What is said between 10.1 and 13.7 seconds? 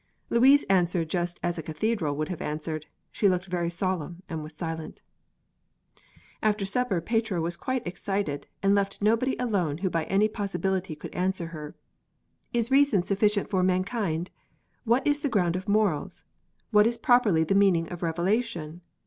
possibility could answer her. "Is reason sufficient for